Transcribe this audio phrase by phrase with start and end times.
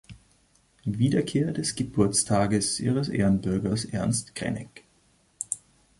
[0.83, 4.83] Wiederkehr des Geburtstages ihres Ehrenbürgers Ernst Krenek.